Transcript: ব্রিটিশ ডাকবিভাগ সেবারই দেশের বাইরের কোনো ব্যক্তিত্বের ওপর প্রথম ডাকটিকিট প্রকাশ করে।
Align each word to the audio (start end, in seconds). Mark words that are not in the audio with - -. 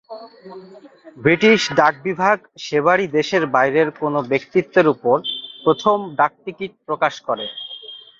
ব্রিটিশ 1.17 1.61
ডাকবিভাগ 1.79 2.37
সেবারই 2.65 3.07
দেশের 3.17 3.43
বাইরের 3.55 3.89
কোনো 4.01 4.19
ব্যক্তিত্বের 4.31 4.87
ওপর 4.93 5.17
প্রথম 5.63 5.97
ডাকটিকিট 6.19 6.71
প্রকাশ 6.87 7.13
করে। 7.27 7.45